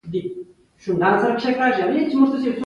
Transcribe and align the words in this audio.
باز 1.01 1.21
د 1.25 1.27
ښکار 1.43 1.71
د 1.77 1.79
هنر 1.87 2.07
شاه 2.15 2.39
دی 2.41 2.51